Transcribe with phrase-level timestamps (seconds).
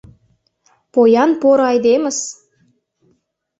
[0.93, 2.19] Поян поро айдемыс!..